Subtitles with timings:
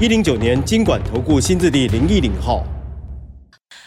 [0.00, 2.66] 一零九年金管投顾新字第零一零号。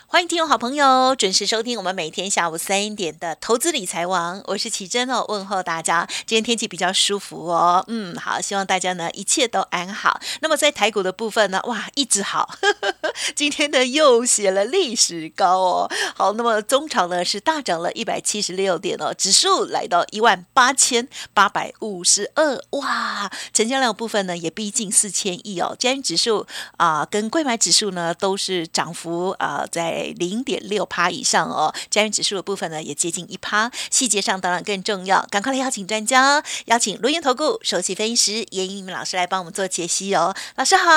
[0.09, 6.07] 欢迎听众好朋友准时收听我们每天下午三点的投资理财王，我是奇珍哦，问候大家。
[6.25, 10.21] 今天天气比较舒服哦，嗯，好，希望大家呢一切都安好。
[10.39, 12.57] 那么在台股的部分呢，哇，一直好，
[13.35, 15.91] 今天呢又写了历史高哦。
[16.15, 25.75] 好，那么中场呢是大涨了一百七十六点哦，指数来到一万八千八百五十二，哇，成交量部分呢也逼近四千亿哦。
[25.77, 26.47] 今天指数
[26.77, 29.96] 啊跟贵买指数呢都是涨幅啊在。
[30.17, 40.91] 零点六趴以上哦，加元指数的部分呢也接近一趴，细节上当然更重要，赶快来邀请专家，邀请罗源投顾首席分析师严一鸣老师来帮我们做解析哦，老师好。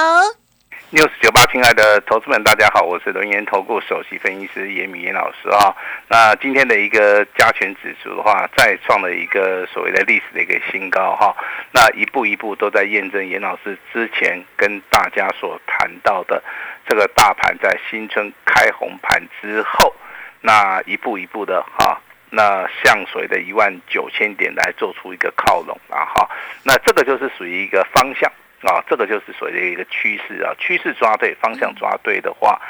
[0.90, 5.70] 六十九八，亲爱的投资们，大家好，我是轮研投顾首席分析师严敏严老师啊。
[6.08, 11.32] 那今天的一个加权指数的话，再创了一个所谓的历史的一个新高哈。
[11.70, 16.42] 那一步一步都在验证严老师之前跟大家所谈到的，
[16.90, 19.94] 这个大盘在新春开红盘之后，
[20.40, 26.28] 那一步一步的哈，那向随的一万九千点来做出一个靠拢啊哈。
[26.64, 28.28] 那这个就是属于一个方向。
[28.62, 32.60] 啊，这个就是所谓的一个趋势啊，趋势抓对，方向抓对的话，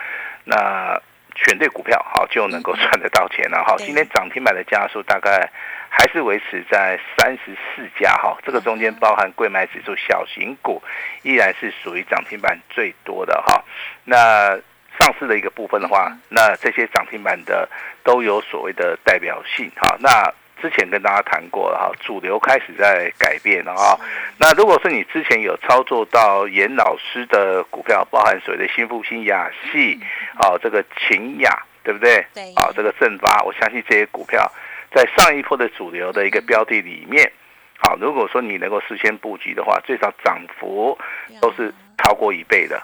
[0.45, 1.01] 那
[1.35, 3.75] 选对股票好就能够赚得到钱了哈。
[3.79, 5.51] 今天涨停板的家数大概
[5.91, 10.81] 还是维持在三十四家哈，这个中间包含贵买指数小型股
[11.23, 13.63] 依然是属于涨停板最多的哈。
[14.05, 14.57] 那
[14.99, 17.69] 上市的一个部分的话，那这些涨停板的
[18.05, 19.97] 都有所谓的代表性哈。
[20.01, 20.33] 那
[20.63, 23.99] 之前跟大家谈过了哈，主流开始在改变了哈。
[24.39, 29.99] 那如果说你之前有操作到严老师的股票，包含所谓的新复兴、雅系，
[30.37, 32.25] 啊，这个秦雅，对不对？
[32.35, 32.53] 对。
[32.55, 34.51] 啊，这个正发，我相信这些股票
[34.95, 37.31] 在上一波的主流的一个标的里面，
[37.79, 40.99] 好，如果说你能够事先布局的话，最少涨幅
[41.41, 42.81] 都是超过一倍的。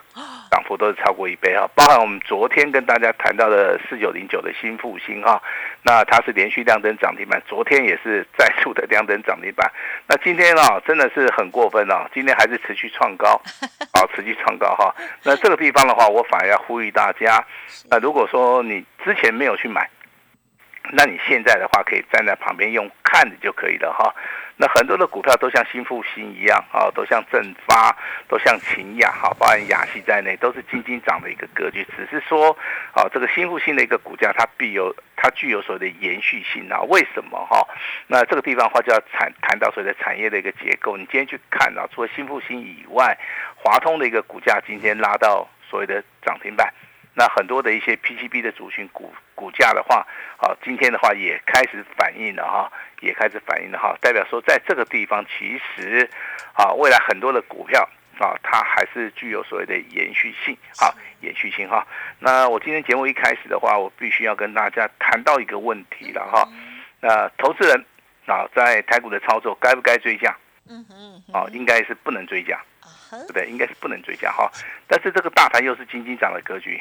[0.49, 5.43] 涨幅都是超过一倍哈，包含我们昨天跟大家谈到的四九零九的新复兴哈，
[5.83, 9.71] 那它是连续亮灯涨停板，昨天也是再度的亮灯涨停板，
[10.07, 13.41] 那今天啊真的是很过分啊，今天还是持续创高，
[13.93, 14.95] 啊持续创高哈，
[15.25, 17.45] 那这个地方的话，我反而要呼吁大家，
[17.91, 19.91] 那如果说你之前没有去买，
[20.93, 24.15] 那你现在的话可以站在旁边用看着就可以了哈。
[24.59, 27.95] 那很多的股票都像新复兴一样啊，都像正发，
[28.27, 31.87] 都像秦雅，哈，包含雅西在内，都是金金涨的一个格局。
[31.95, 32.57] 只是说，
[32.95, 36.81] 啊，这个新复兴的一个股价，它必有，它具有所谓的延续性啊。
[36.89, 37.69] 为什么哈？
[38.07, 40.97] 那这个地方的话就要谈谈到所谓的产业的一个结构。
[40.97, 43.19] 你今天去看啊，除了新复兴以外，
[43.57, 46.73] 华通的一个股价今天拉到所谓的涨停板。
[47.19, 50.07] 那很多的一些 PCB 的主群股股价的话，
[50.37, 56.07] 啊，今天的话也开始反映了哈，也开始反映了哈，代表说在这个地方其实，
[56.53, 57.89] 啊，未来很多的股票
[58.19, 61.87] 啊，它还是具有所谓的延续性，啊，延续性哈。
[62.19, 66.47] 那我今天节目一开始的话，我必须要跟大家谈到一个问题了哈。
[67.01, 67.83] 那投资人
[68.27, 70.37] 啊，在台股的操作该不该追加？
[70.69, 72.61] 嗯哼，哦，应该是不能追加，
[73.11, 73.47] 对不对？
[73.47, 74.53] 应该是不能追加哈。
[74.87, 76.79] 但是这个大盘又是金金涨的格局。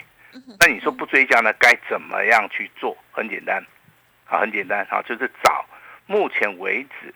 [0.60, 1.54] 那你说不追加呢？
[1.60, 2.98] 该怎么样去做？
[3.12, 3.64] 很简单，
[4.26, 5.66] 啊，很简单，啊，就是找
[6.06, 7.14] 目前为止，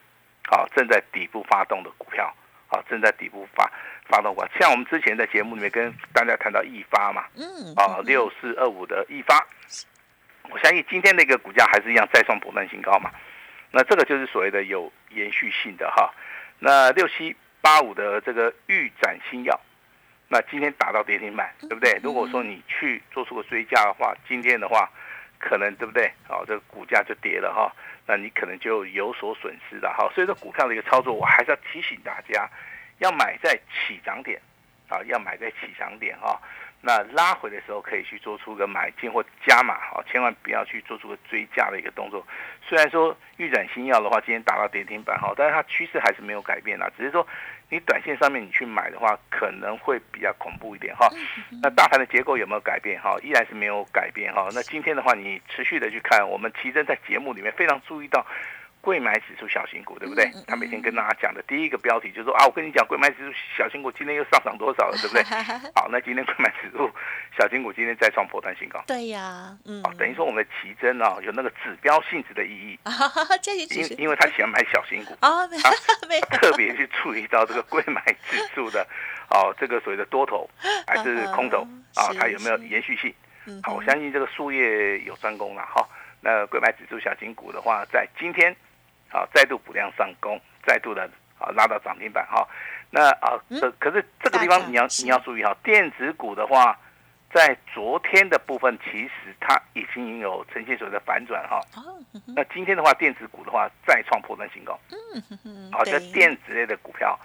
[0.50, 2.34] 啊，正在底部发动的股票，
[2.68, 3.70] 啊，正在底部发
[4.08, 4.48] 发动过。
[4.58, 9.46] 像我们之前在节目里面跟大家谈到易发嘛，嗯，啊，六四二五的易发，
[10.50, 13.10] 我相信今天那个股价还是一样再创不断新高嘛。
[13.70, 16.12] 那这个就是所谓的有延续性的哈。
[16.58, 19.60] 那六七八五的这个预展新药。
[20.32, 21.98] 那今天打到跌停板，对不对？
[22.04, 24.88] 如果说你去做出个追加的话，今天的话，
[25.40, 26.08] 可能对不对？
[26.28, 27.74] 好，这个股价就跌了哈，
[28.06, 30.08] 那你可能就有所损失了哈。
[30.14, 32.48] 所以说股票的一个操作，我还是要提醒大家，
[32.98, 34.40] 要买在起涨点，
[34.88, 36.40] 啊，要买在起涨点哈。
[36.80, 42.24] 那拉回的时候可以去做出个买进或加码哈，千万不要去做出个追加的一个动作。
[42.62, 47.26] 虽然说预展新药的话，今天打到跌停板哈，但是它趋势还是没有改变啦，只是说
[47.70, 51.08] 你短线上面你去买的话，可能会比较恐怖一点哈。
[51.62, 53.16] 那大盘的结构有没有改变哈？
[53.22, 54.48] 依然是没有改变哈。
[54.52, 58.26] 那今天的话，你持续的去看，我们奇珍在节目里面非常注意到
[58.80, 60.30] 贵买指数小型股，对不对？
[60.46, 65.22] 他每天跟大家讲的第一个标题就是说啊，我跟你讲，贵买指数小型股今天又上涨多少了，对不对？
[65.74, 66.90] 好，那今天贵买指数
[67.36, 72.78] 小型股今天再创破断新高，对呀，嗯啊，，等于说我们的奇珍啊有那个指标性质的意义，
[73.76, 75.46] 因因为他喜欢买小型股，啊
[76.08, 78.86] 没，特别去注意到这个贵买指数的
[79.30, 80.48] 哦，这个所谓的多头
[80.86, 83.12] 还是空头啊，它有没有延续性？
[83.46, 85.86] 嗯好，我相信这个术业有专攻了哈。
[86.22, 88.54] 那贵买指数小型股的话，在今天
[89.12, 91.08] 啊再度补量上攻，再度的
[91.38, 92.46] 啊拉到涨停板哈。
[92.90, 96.76] 那啊，嗯可可是这个地方你要是你要注意哈，电子股的话，
[97.32, 101.60] 在昨天的部分其实它已经有呈现所谓的反转哈。
[101.76, 102.02] 哦，
[102.34, 104.76] 那今天的话，电子股的话再创破断新高。
[105.44, 107.16] 嗯好，这对电子类的股票，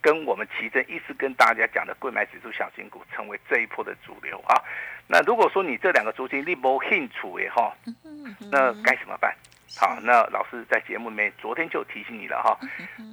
[0.00, 4.60] 跟我们奇正一直跟大家讲的贵买指数小型股，成为这一波的主流啊。
[5.06, 7.72] 那如果说你这两个族群你没兴趣也哈，
[8.04, 9.32] 嗯那该怎么办？
[9.78, 12.58] 好，那老师在节目里面昨天就提醒你了哈，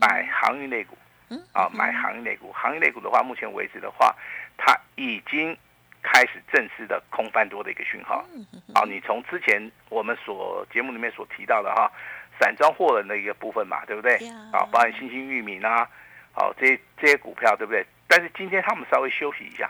[0.01, 0.97] 买航运类股
[1.29, 2.51] 嗯啊，买航运类股。
[2.51, 4.15] 航运类股的话，目前为止的话，
[4.57, 5.56] 它已经
[6.01, 8.25] 开始正式的空翻多的一个讯号。
[8.73, 11.91] 好，你从之前我们所节目里面所提到的哈，
[12.39, 14.33] 散装货人的一个部分嘛，对不对呀？
[14.53, 15.88] 啊，包含新兴域名啊，
[16.33, 17.85] 好这些这些股票对不对？
[18.07, 19.69] 但是今天他们稍微休息一下，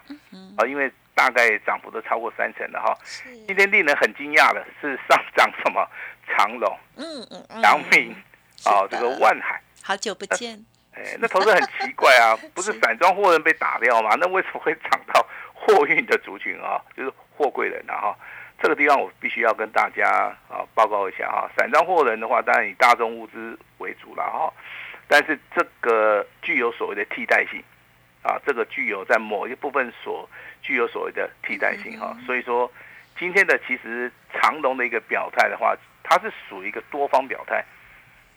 [0.57, 2.97] 啊，因为大概涨幅都超过三成了哈。
[3.45, 5.86] 今天令人很惊讶的是上涨什么
[6.29, 8.11] 长隆、嗯嗯嗯，阳明，
[8.65, 9.61] 啊，是的这个万海。
[9.83, 14.15] 好久不见， 哎，那投资很奇怪啊， 不是散装货人被打掉吗？
[14.19, 16.79] 那为什么会涨到货运的族群啊？
[16.95, 18.17] 就是货柜人啊哈。
[18.61, 21.47] 这个地方我必须要跟大家啊报告一下啊。
[21.57, 24.51] 散装货人的话，当然以大众物资为主了哈，
[25.07, 27.63] 但是这个具有所谓的替代性
[28.21, 30.29] 啊，这个具有在某一部分所
[30.61, 32.13] 具有所谓的替代性哈。
[32.25, 32.69] 所以说，
[33.17, 35.73] 今天的其实长龙的一个表态的话，
[36.04, 37.63] 它是属于一个多方表态，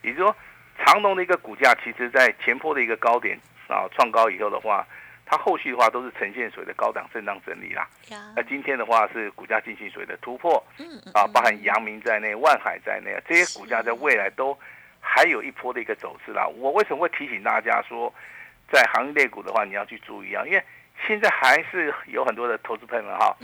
[0.03, 0.37] 也就是说。
[0.85, 3.38] 长隆的一个股价，其实在前坡的一个高点
[3.69, 4.85] 啊创高以后的话，
[5.26, 7.87] 它后续的话都是呈现所谓的高档震荡整理啦。
[8.35, 14.59] 那，今天的话是股价进行所谓的突破嗯嗯啊，包含阳明在内、万海在内，这些股价在未来都
[14.99, 16.49] 还有一波的一个走势啦。
[16.49, 18.12] 我为什么会提醒大家说，
[18.73, 20.43] 在行业类股的话，你要去注意啊？
[20.47, 20.64] 因为
[21.06, 23.37] 现在还是有很多的投资朋友们哈，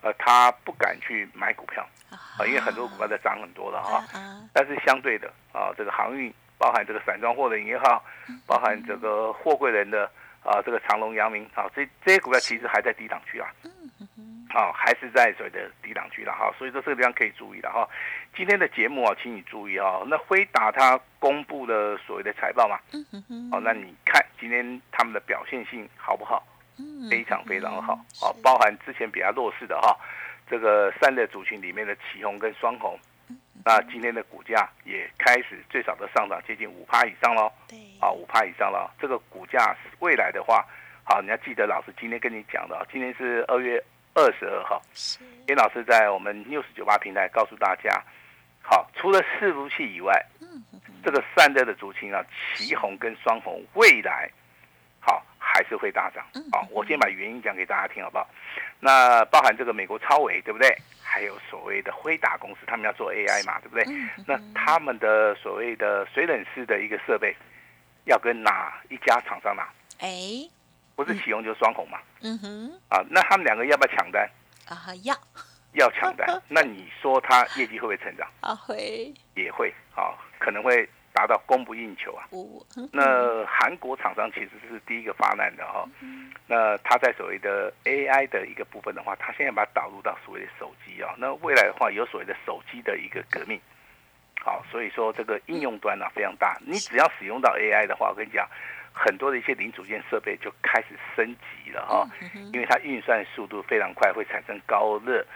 [0.00, 4.04] 呃，他不敢去买股票啊啊，因为很多股票在涨很多了哈。
[4.12, 8.04] 啊，但是相对的啊，这个航运包含这个散装货的也好，
[8.46, 10.10] 包含这个货柜人的
[10.44, 13.50] 啊，这个长隆、阳明啊，这这些股票其实还在低档区啊，
[14.54, 17.88] 啊，还是在所谓的低档区了哈，所以说这个地方可以注意了哈。
[18.36, 26.46] 今天的节目啊，请你注意啊，那辉达它公布了所谓的财报嘛，嗯哼哼，哦，那你看今天他们的表现性好不好？
[26.78, 28.24] 嗯非常非常的好是。
[28.24, 29.96] 哦，包含之前比较弱势的哈，
[30.48, 32.98] 这个散热族群里面的旗红跟双红，
[33.64, 38.92] 那今天的股价也开始最少的上涨接近五趴以上喽，对，啊，五趴以上了。
[39.00, 40.64] 这个股价未来的话，
[41.04, 43.82] 好，你要记得老师今天跟你讲的，今天是二月
[44.14, 48.02] 二十二号，是，严老师在我们 news 九八平台告诉大家，
[48.62, 50.62] 好，除了伺服器以外，嗯。
[51.00, 52.22] 这个散热的族群啊，
[52.54, 54.28] 旗红跟双红未来
[55.00, 56.60] 好还是会大涨嗯啊。
[56.70, 58.28] 我先把原因讲给大家听好不好？
[58.80, 60.76] 那包含这个美国超伟对不对？
[61.02, 63.84] 还有所谓的辉达公司，他们要做 AI 嘛，对不对？
[63.88, 67.34] 嗯那他们的所谓的水冷式的一个设备，
[68.04, 69.66] 要跟哪一家厂商拿？
[70.00, 70.08] 哎，
[70.94, 71.98] 不是启用就是双红嘛？
[72.20, 74.28] 嗯哼，啊，那他们两个要不要抢单？
[74.66, 75.16] 啊要，
[75.72, 76.28] 要抢单。
[76.46, 78.28] 那你说它业绩会不会成长？
[78.40, 80.88] 啊会，也会啊，可能会
[81.18, 82.28] 达到供不应求啊。
[82.92, 85.84] 那韩国厂商其实是第一个发难的哈、
[86.46, 91.12] 那它在所谓的 AI 的一个部分的话，它现在把它导入到所谓的手机啊。
[91.18, 93.60] 那未来的话，有所谓的手机的一个革命。
[94.40, 96.56] 好，所以说这个应用端呢、非常大。
[96.64, 98.48] 你只要使用到 AI 的话，我跟你讲，
[98.92, 102.08] 很多的一些零组件设备就开始升级了哈、
[102.52, 105.26] 因为它运算速度非常快，会产生高热。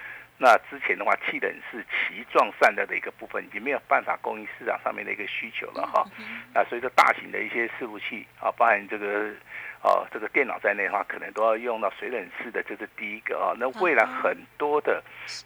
[0.43, 6.05] 那之前的话，气冷是奇状散热的一个部分已经没有办法供应市场上面的一个需求了哈。
[6.53, 9.31] 啊，所以说大型的一些伺服器啊，包含这个
[9.83, 13.53] 哦这个电脑在内的话，可能都要用到水冷式的，这是第一个啊。
[13.59, 15.03] 那未来很多的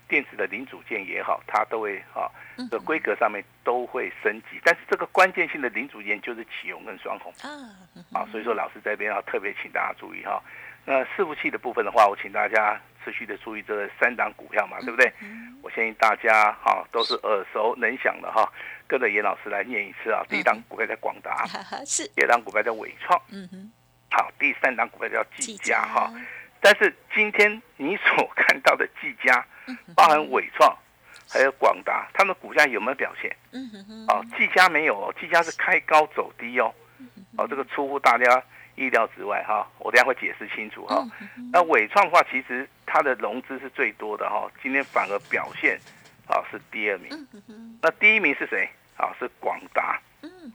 [0.08, 2.30] 电子的零组件也好，它都会啊
[2.70, 7.32] 这个规格上面都会升级，但是这个关键性的零组件就是启用跟双红。
[7.42, 7.48] 啊，
[8.12, 10.42] 啊，所以说老师这边要特别请大家注意哈。
[10.84, 15.12] 那伺服器的部分的话，我请大家持续的注意这三档股票嘛，对不对？
[15.62, 18.48] 我相信大家哈都是耳熟能详的哈，
[18.86, 20.22] 跟着严老师来念一次啊。
[20.28, 21.44] 第一档股票在广达，
[22.14, 23.72] 第二档股票在伟创，嗯哼，
[24.16, 26.10] 好，第三档股票叫技嘉哈。
[26.14, 26.24] 嗯
[26.58, 29.46] 但是今天你所 看到的技嘉，
[29.94, 30.76] 包含伟创，
[31.30, 33.30] 还有广达，他们股价有没有表现？
[33.52, 36.74] 嗯哼哼，哦，技嘉没有哦，技嘉是开高走低哦，
[37.36, 38.42] 哦，这个出乎大家
[38.74, 41.06] 意料之外哈，我等下会解释清楚哈。
[41.52, 45.78] 那伟创的话，其实它的融资是最多的哈，今天反而表现
[46.26, 47.28] 啊是第二名。
[47.80, 48.68] 那第一名是谁？
[48.96, 50.00] 啊，是广达。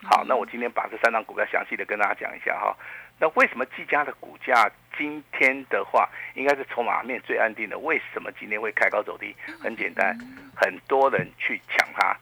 [0.04, 2.76] 好，那我今天把这三张股票详细的跟大家讲一下哈。
[3.20, 7.78] 那为什么技嘉的股价今天的话，应该是筹码面最安定的？
[7.78, 9.36] 为什么今天会开高走低？
[9.62, 10.18] 很简单，
[10.56, 12.18] 很多人去抢它，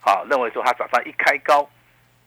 [0.00, 1.68] 好，认为说它早上一开高，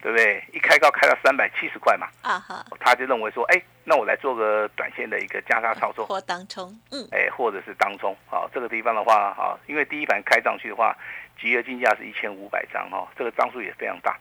[0.01, 0.43] 对不对？
[0.51, 10.95] 一开高开到三百七十块嘛，啊哈，他就认为说，哎，那我来做个短线的一个加差操作，或当冲，嗯，哎，或者是当冲，好，这个地方的话，哈，因为第一盘开上去的话，
[11.39, 14.17] 集合竞价是一千五百张，哈，这个张数也非常大，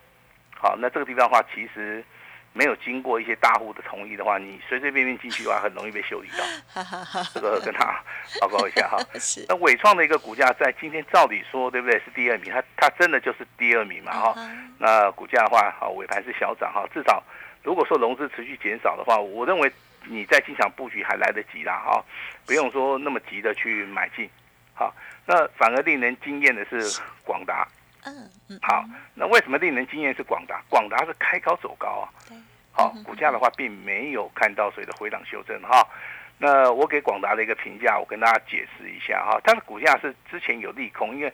[0.54, 2.04] 好，那这个地方的话，其实。
[2.52, 6.82] 没有经过一些大户的同意的话，你随随便便进去的话，很容易被修理到。
[7.32, 8.02] 这个跟他
[8.40, 8.98] 报告一下哈。
[9.20, 9.46] 是。
[9.48, 11.96] 那伟创的一个股价在今天照理说，对不对？
[12.00, 14.34] 是第二名，它它真的就是第二名嘛哈。
[14.80, 16.84] 那股价的话，好尾盘是小涨哈。
[16.92, 17.22] 至少
[17.62, 19.70] 如果说融资持续减少的话，我认为
[20.06, 22.04] 你在进场布局还来得及啦哈，
[22.46, 24.28] 不用说那么急的去买进。
[24.74, 24.94] 好，
[25.26, 27.68] 那反而令人惊艳的是广达。
[28.04, 28.82] 嗯嗯，好，
[29.14, 30.62] 那为什么令人惊艳是广达？
[30.70, 32.08] 广达是开高走高啊，
[32.72, 35.86] 好，股价的话并没有看到谁的回档修正哈。
[36.42, 41.30] 那我给广达的一个评价，我跟大家解释一下哈，它的股价是之前有利空，因为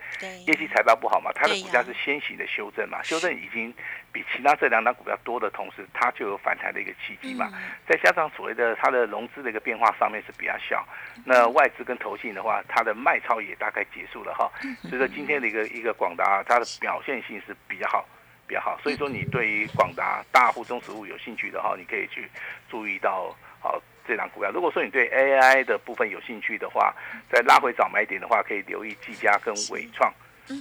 [0.48, 3.72] 业绩财报不好嘛，它的股价是先行的修正嘛，修正已经
[4.10, 7.48] 比其他这两档股票多的同时，它就有反弹的一个契机嘛，
[7.88, 10.84] 再加上所谓的它的融资的一个变化上面是比较小，
[11.24, 14.50] 那外资跟投信的话，它的卖超也大概结束了哈，
[14.82, 18.04] 所以说今天的一个一个广达，它的表现性是比较好，
[18.48, 22.28] 比较好，所以说你对于广达大户中实物有兴趣的话，你可以去
[22.68, 23.80] 注意到好。
[24.06, 26.94] 这档股票，如果说你对 AI 的部分有兴趣的话，
[27.30, 30.12] 在拉回早买点的话，可以留意技嘉跟伟创。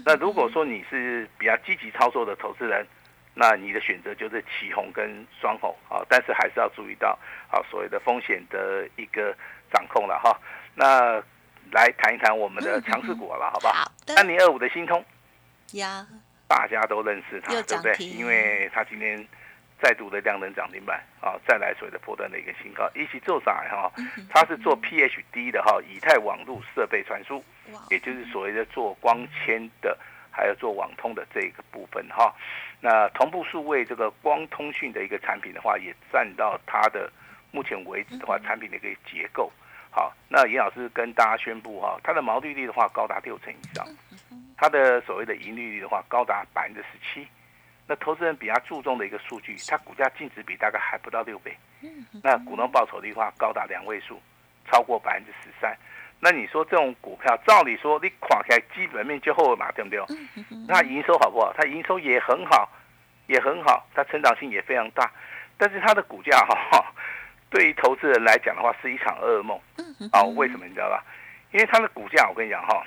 [0.03, 2.85] 那如果说你是比较积极操作的投资人，
[3.33, 7.17] 那你的选择就是起红跟双红啊，但是还是要注意到
[7.51, 9.35] 啊所谓的风险的一个
[9.71, 10.35] 掌控了哈。
[10.73, 11.21] 那
[11.71, 13.91] 来谈一谈我们的强势股了，好不好？
[14.07, 15.03] 三零二五的新通
[15.73, 16.07] 呀，
[16.47, 17.95] 大家都认识它，对不对？
[18.05, 19.25] 因为它今天。
[19.85, 23.91] 再度的量能涨停板啊，再来所谓的波段的一个新高，一起做啥哈？
[24.31, 27.45] 它是做 PHD 的哈，以太网络设备传输，
[27.91, 29.15] 也就是所谓的做光
[29.45, 29.95] 纤的，
[30.31, 32.33] 还有做网通的这个部分哈。
[32.81, 37.07] 那同步数位这个光通讯的一个产品的话，也占到它的
[37.51, 39.51] 目前为止的话产品的一个结构。
[39.91, 43.85] 好，那严老师跟大家宣布哈，它的毛利率的话高达六成以上，
[44.57, 47.27] 它的所谓的盈利率的话高达百分之十七。
[47.87, 51.55] 那投资人比较注重的一个数据，它股价净值比大概还不到六倍，
[52.23, 54.19] 那股东报酬率的话高达两位数，
[54.71, 55.77] 超过百分之十三。
[56.19, 59.99] 那你说这种股票，照理说你垮开基本面就后了嘛，对不对？
[60.67, 61.53] 那营收好不好？
[61.55, 62.67] 它营收也很好，
[63.27, 65.11] 也很好，它成长性也非常大。
[65.57, 66.83] 但是它的股价哈，
[67.49, 69.59] 对于投资人来讲的话是一场噩梦。
[70.11, 71.03] 啊，为什么你知道吧？
[71.51, 72.83] 因为它的股价，我跟你讲哈，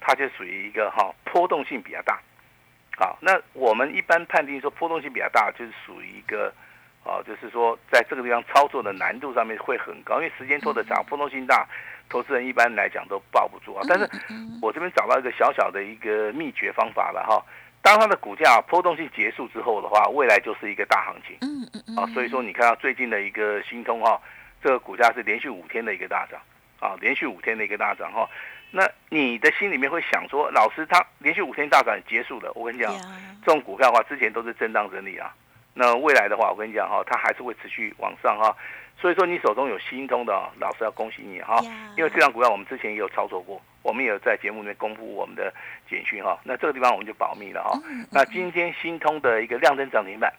[0.00, 2.18] 它就属于一个哈波动性比较大。
[3.00, 6.52] 好，那我们一般判定说波动性比较大，就是属于一个，
[7.02, 11.66] 哦，就是说在这个地方操作的难度上面会很高，因为时间拖得长，波动性大，
[12.10, 13.82] 投资人一般来讲都抱不住啊。
[13.88, 14.06] 但是
[14.60, 17.42] 我这边找到一个小小的一个秘诀方法了哈，
[17.80, 21.38] 当它的股价波动性结束之后的话，未来就是一个大行情。
[21.40, 21.96] 嗯嗯嗯。
[21.96, 24.20] 啊，所以说你看到最近的一个新通哈，
[24.62, 26.38] 这个股价是连续五天的一个大涨，
[26.80, 28.28] 啊，连续五天的一个大涨哈。
[28.72, 32.92] 那你的心里面会想说，老师他连续五天大涨结束了，我跟你讲，
[33.44, 35.34] 这种股票的话之前都是震荡整理啊。
[35.74, 38.54] 那未来的话，我跟你讲哈，它还是会持续往上哈。
[39.00, 41.58] 所以说你手中有新通的，老师要恭喜你哈，
[41.96, 45.52] 因为这张股票我们之前也有操作过，我们也有在节目里面公布我们的
[45.88, 46.38] 简讯哈。
[46.44, 47.80] 那这个地方我们就保密了哈。
[48.12, 50.32] 那今天新通的一个量增涨停板，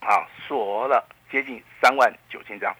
[0.00, 2.72] 好锁了接近三万九千张，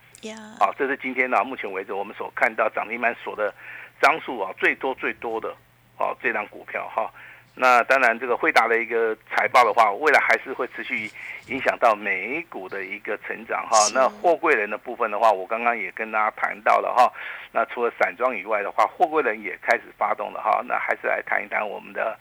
[0.59, 3.53] 好，这是今天呢目前为止我们所看到涨停板锁的。
[4.01, 5.55] 张数啊，最多最多的
[5.99, 7.13] 哦，这张股票哈，
[7.55, 11.11] 那当然这个惠达的一个财报的话，未来还是会持续
[11.49, 13.77] 影响到美股的一个成长哈。
[13.93, 17.13] 那货柜人的部分的话，我刚刚也跟大家谈到了哈。
[17.53, 20.63] 那除了散装以外的话，货柜人也开始发动了哈。
[20.67, 22.19] 那还是来谈一谈我们的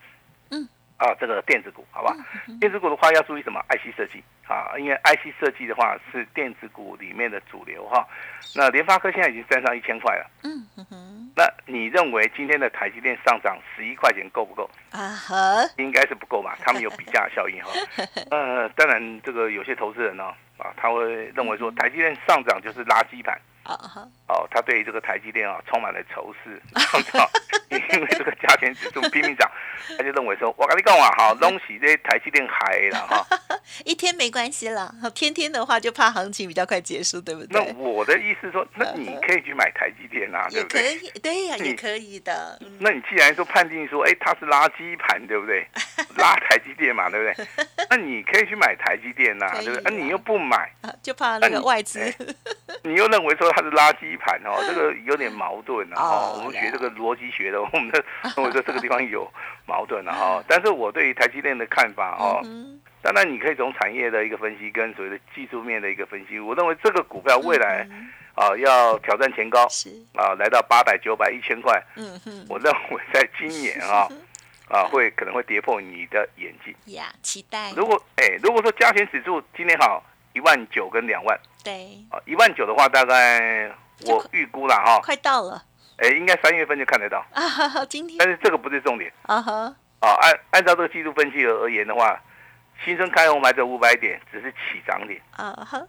[0.52, 0.68] 嗯
[1.00, 2.14] 啊这个电子股，好吧？
[2.60, 8.06] 电子股的话要注意什么？IC 设计啊，因为 IC 设计的话是电子股里面的主流哈。
[8.54, 11.32] 那联发科现在已经站上一千块了，嗯哼。
[11.36, 14.70] 那你认为今天的台积电上涨十一块钱够不够？
[14.92, 17.72] 啊呵，应该是不够吧，他们有比价效应哈。
[18.30, 20.26] 呃，当然这个有些投资人呢，
[20.58, 23.40] 啊，他会认为说台积电上涨就是垃圾盘。
[24.28, 26.60] 哦，他对于这个台积电啊充满了仇视，
[27.70, 29.50] 因为这个加权指数拼命涨，
[29.98, 33.26] 他就认为说，我跟你讲啊，哈，东西这台积电嗨了哈，
[33.86, 37.74] 一天没关系了，天天的话就怕行情比较快结束，对不对那？
[37.78, 40.82] 我的意思说，那你可以去买台积电啊，对不对？
[40.82, 42.58] 可以，对呀，也你可以的。
[42.62, 45.68] 嗯那你既然说判定说，哎，它是垃圾盘，对不对？
[46.18, 47.48] 拉台积电嘛，对不对？
[47.90, 49.82] 那你可以去买台积电呐、对不对？
[49.84, 52.14] 那、啊你又不买，啊就怕那个外资哎
[52.84, 56.02] 你又认为说它是垃圾盘哦，这个有点矛盾啊。
[56.02, 58.04] 哦哦，我们学这个逻辑学的，我们的
[58.40, 59.30] 认为说这个地方有
[59.66, 60.14] 矛盾了。
[60.14, 60.44] 哈。
[60.48, 69.66] 但是我对于台积电的看法哦，嗯当然你可以从产业的一个分析跟所谓的技术面的一个分析，我认为这个股票未来嗯啊要挑战前高，
[70.16, 74.06] 啊，来到八百、九百、一千块，嗯哼我认为在今年啊
[74.68, 76.76] 啊会可能会跌破你的眼镜。
[76.94, 80.04] 呀，期待如果哎，如果说加权指数今天好
[80.34, 83.72] 一万九跟两万对，啊，一万九的话，大概
[84.08, 85.64] 我预估了哈，快到了
[86.02, 87.26] 哎，应该三月份就看得到。
[87.34, 92.20] 啊哈哈，今天但是这个不是重点啊哈，啊，按按照这个季度分析而而言的话，
[92.84, 95.22] 新春开红买这五百点只是起涨点。
[95.32, 95.82] 啊哈，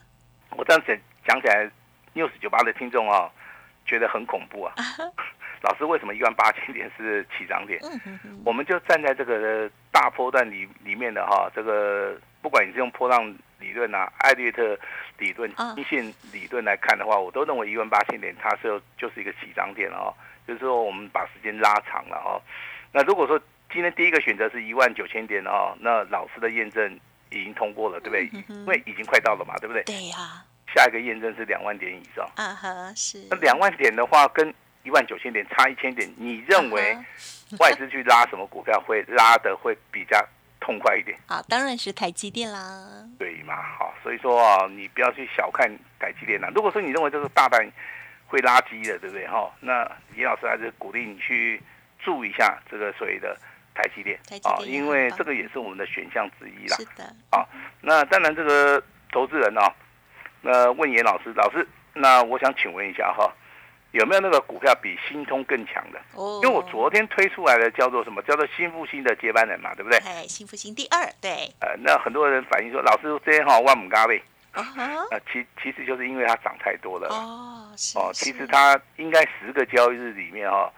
[0.56, 1.70] 我这样讲讲起来
[2.14, 3.30] ，news 九八的听众啊，
[3.84, 4.74] 觉得很恐怖啊。
[5.62, 7.78] 老师，为什么一万八千点是起涨点？
[8.44, 14.78] 我们就站在这个大波段里里面的哈，这个不管你是用波浪理论啊、艾略特
[15.18, 20.08] 理论啊、均线理论来看的话，我都认为一万八千点它是有就是一个起涨点了哦，
[20.46, 22.40] 就是说我们把时间拉长了哦。
[22.92, 23.38] 那如果说
[23.72, 26.98] 今天第一个选择是一万九千点哦，那老师的验证
[27.30, 28.28] 已经通过了，对不对？
[28.48, 29.82] 嗯因为已经快到了嘛，对不对？
[29.84, 30.44] 对呀，
[30.74, 37.04] 下一个验证是两万点以上，啊哈是，那两万点的话跟一万九千点差一千点，你认为啊
[37.58, 40.18] 外资去拉什么股票会拉的会比较
[40.60, 41.18] 痛快一点？
[41.26, 43.54] 好，当然是台积电啦，对嘛？
[43.78, 46.50] 好，所以说啊，你不要去小看台积电了。
[46.54, 47.66] 如果说你认为这是大盘
[48.26, 49.26] 会垃圾的，对不对？
[49.26, 51.60] 哈，那李老师还是鼓励你去
[51.98, 53.36] 注意一下这个所谓的
[53.74, 56.84] 台积电台积啊，电也因为这个也是我们的选项之一啦是。
[56.96, 57.44] 的，啊
[57.80, 59.72] 那当然，这个投资人啊，
[60.42, 63.32] 那问严老师，老师，那我想请问一下哈，
[63.92, 66.00] 有没有那个股票比新通更强的？
[66.14, 68.22] 哦，因为我昨天推出来的叫做什么？
[68.22, 69.98] 叫做新复兴的接班人嘛，对不对？
[69.98, 74.22] 哎，新复兴第二，对，呃，那很多人反映说，老师这些哈万母咖位，
[74.52, 77.08] 啊哈，呃，其其实就是因为它涨太多了。
[77.08, 80.72] 哦，是哦，其实它应该十个交易日里面哈、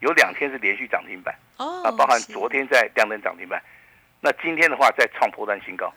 [0.00, 3.62] 有两天是连续涨停板哦啊，包含昨天在亮灯涨停板，
[4.20, 5.90] 那今天的话再创破断新高。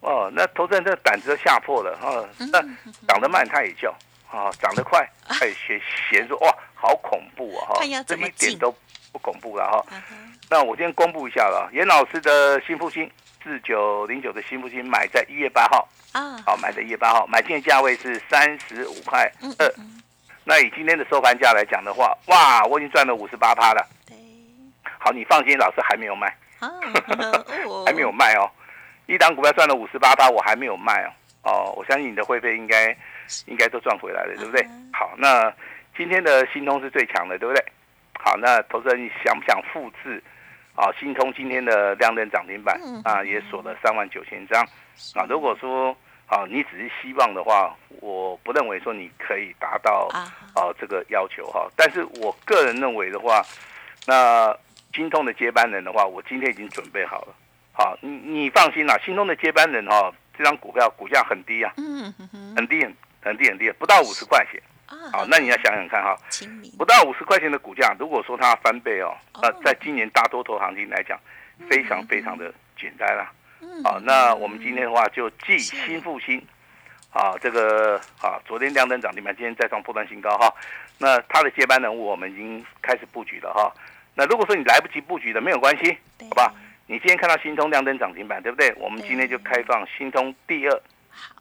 [0.00, 3.94] 哦，那投资人这胆子都吓破了哦，那嗯涨得慢他也叫
[4.32, 8.74] 啊，涨得快他也嫌嫌说哇好恐怖啊哈这一点都
[9.12, 10.02] 不恐怖了哈。
[10.50, 13.08] 那我今天公布一下了，严老师的新复兴
[13.44, 19.72] 四九零九的新复兴买在一月八号，啊，好买在一月八号，买进的价位是三十五块嗯二。
[20.44, 23.86] 那以今天的收盘价来讲的话，哇，我已经赚了五十八趴了。
[24.06, 24.16] 对，
[24.98, 26.34] 好，你放心，老师还没有卖，
[27.86, 28.50] 还没有卖哦。
[29.06, 31.12] 一档股票赚了五十八趴，我还没有卖哦。
[31.44, 32.96] 哦，我相信你的会费应该
[33.46, 34.90] 应该都赚回来了，对不对嗯？
[34.92, 35.52] 好，那
[35.96, 37.64] 今天的新通是最强的，对不对？
[38.18, 40.22] 好，那投资人你想不想复制？
[40.74, 44.62] 啊，新通今天的亮灯涨停板嗯啊，也锁了三万九千张
[45.14, 45.26] 啊。
[45.28, 45.94] 如果说
[46.26, 51.68] 啊，你只是希望的话，我不认为说你可以达到啊，哦这个要求哈。
[51.76, 53.42] 但是我个人认为的话，
[54.06, 54.56] 那
[54.94, 57.34] 新通的接班人的话，我今天已经准备好了。
[57.72, 61.70] 好，你你放心啦，新通的接班人哈，这张股票股价很低啊，
[62.56, 64.60] 很低很很低很低，不到五十块钱。
[64.86, 66.14] 啊，好，那你要想想看哈，
[66.76, 71.18] 不到五十块钱的股价，如果说它翻倍哦，那哦在今年大多头行情来讲，
[71.70, 73.32] 非常非常的简单啦。
[73.62, 76.44] 嗯好，那我们今天的话就继新复兴，
[77.10, 80.52] 啊，这个啊，昨天亮灯涨停板，今天再创破断新高哈。
[80.98, 83.72] 那它的接班人物我们已经开始布局了哈。
[84.14, 85.96] 那如果说你来不及布局的，没有关系，
[86.28, 86.52] 好吧？
[86.86, 88.70] 你今天看到新通亮灯涨停板，对不对？
[88.76, 90.82] 我们今天就开放新通第二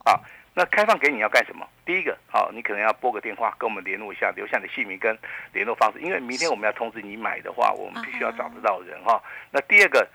[0.06, 0.22] 好，啊。
[0.62, 1.68] 那开放给你要干什么？
[1.84, 5.18] 第一个，好、你可能要拨个电话跟我们联络一下，留下你的姓名跟
[5.54, 9.20] 联络方式，因为明天我们要通知你买的话，我们必须要找得到人哈、
[9.50, 10.08] 那第二个，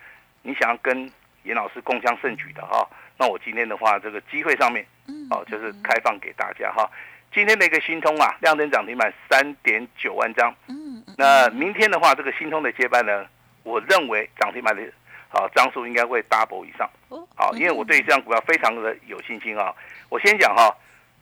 [0.43, 1.11] 你想要跟
[1.43, 6.89] 严老师共襄盛举的哈、那我今天的话，这个机会上面嗯哦，就是开放给大家哈、
[7.33, 10.49] 今天的一个新通啊，亮灯涨停板三点九万张。
[10.69, 13.25] 嗯嗯那明天的话，这个新通的接班呢，
[13.63, 14.81] 我认为涨停板的
[15.29, 16.89] 啊张数应该会 double 以上。
[17.09, 19.73] 哦好，因为我对这张股票非常的有信心啊。
[20.09, 20.75] 我先讲哈，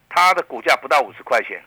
[0.10, 1.62] 它的股价不到五十块钱，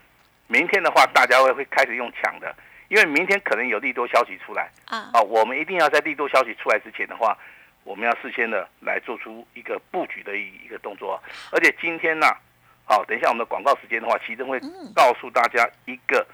[0.47, 2.55] 明天的话大家会会开始用抢的，
[2.89, 5.21] 因为明天可能有利多消息出来啊啊。
[5.21, 7.37] 我们一定要在利多消息出来之前的话，
[7.85, 11.23] 我们要事先的来做出一个布局的一一个动作。
[11.53, 12.27] 而且今天呢、
[12.85, 14.61] 好，等一下我们的广告时间的话，奇珍会
[14.95, 16.27] 告诉大家一个。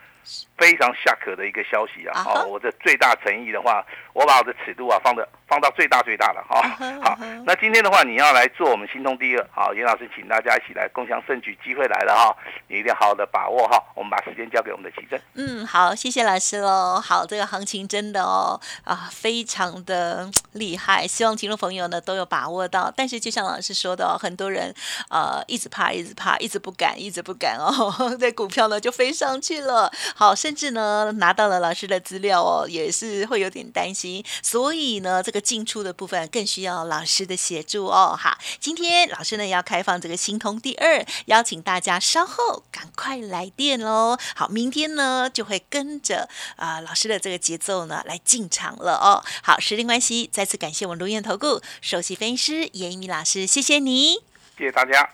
[0.57, 2.25] 非常下可的一个消息啊！
[2.27, 6.63] 哦，我的最大诚意的话，我把我的尺度啊放的放到最大最大了哈。
[7.03, 12.37] 好，那今天的话，你要来做我们心通第二，好，严老师请大家一起来共享盛举，机会来了哈，
[12.69, 13.83] 你一定要好好的把握哈。
[13.95, 15.21] 我们把时间交给我们的奇正。
[15.35, 17.01] 嗯，好，谢谢老师喽。
[17.01, 22.93] 好，这个行情真的哦啊，非常的 厉害，希望听众朋友呢都有把握到。
[22.97, 24.73] 但是就像老师说的哦，很多人
[25.11, 29.91] 呃一直怕，一直怕，一直不敢，一直不敢哦， 在股票呢就飞上去了。
[30.15, 38.17] 好，甚至呢拿到了老师的资料哦，也是会有点担心，所以呢，这个进出的部分更需要老师的协助哦。
[38.19, 44.17] 哈，今天老师呢要开放这个新通第二，邀请大家稍后赶快来电喽。
[44.35, 49.25] 好，明天呢就会跟着啊老师的这个节奏呢来进场了哦。
[49.43, 54.15] 好，时间关系，再次感谢我们如燕投顾首席分析师严一鸣老师，谢谢你，
[54.57, 55.11] 谢谢大家。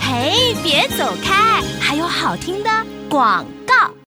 [0.00, 2.70] 嘿，别走开，还有好听的
[3.08, 4.01] 广告。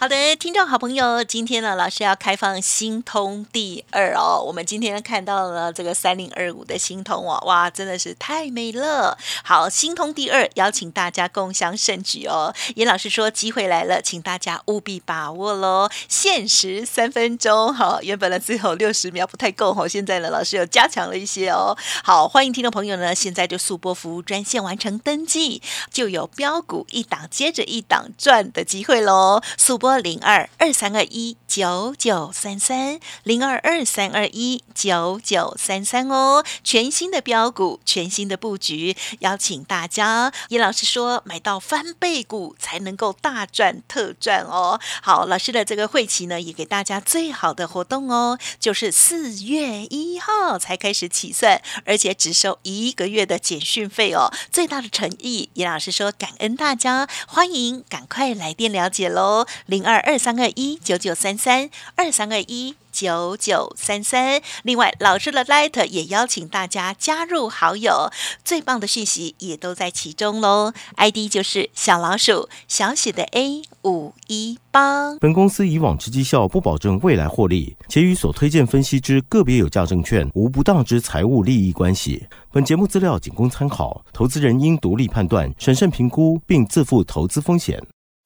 [0.00, 4.40] 好的，听众好朋友，今天呢，老师要开放新通第二哦。
[4.46, 9.18] 我们今天看到了这个三零二五的新通哦，哇，真的是太美了。
[9.42, 12.54] 好，新通第二，邀请大家共享盛举哦。
[12.76, 15.90] 严老师说机会来了，请大家务必把握喽。
[16.06, 19.88] 限时三分钟，好，原本呢只有六十秒，不太够哈。
[19.88, 21.76] 现在呢，老师又加强了一些哦。
[22.04, 29.42] 好，欢迎听众朋友呢，现在就速播服务专线完成登记，就有标股一档接着一档赚的机会喽。
[29.56, 29.87] 速播。
[29.96, 40.32] 零二二三二一九九三三零二二三二一九九三三哦，全新的标股，全新的布局，邀请大家。
[40.48, 44.78] 叶老师说，买到翻倍股才能够大赚特赚哦。
[45.00, 54.32] 好，老师的这个会期呢，也给大家最好的活动哦，就是四月一号才开始起算，而且只收一个月的简讯费哦。
[54.50, 59.46] 最大的诚意，叶老师说感恩大家，欢迎赶快来电了解喽，
[59.78, 64.42] 零二二三二一九九三三二三二一九九三三。
[64.64, 68.10] 另外，老师的 Light 也邀请大家加入好友，
[68.44, 70.72] 最棒的讯息也都在其中喽。
[70.96, 75.14] ID 就是小老鼠小写的 A 五一八。
[75.20, 82.26] 本公司以往之绩效不保证未来获利，且与所推荐分析之个别有价证券无不当之财务利益关系。
[82.50, 87.80] 本节目资料仅供参考，投资人应独立判断、审慎评估，并自负投资风险。